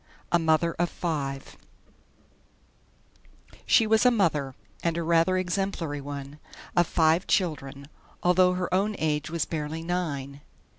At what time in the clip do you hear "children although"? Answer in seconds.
7.27-8.53